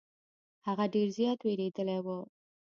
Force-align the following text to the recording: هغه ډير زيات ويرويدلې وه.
هغه 0.67 0.85
ډير 0.93 1.07
زيات 1.17 1.39
ويرويدلې 1.41 1.97
وه. 2.05 2.17